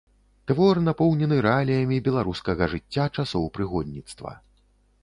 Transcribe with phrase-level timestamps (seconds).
[0.51, 4.37] Твор напоўнены рэаліямі беларускага жыцця часоў прыгонніцтва.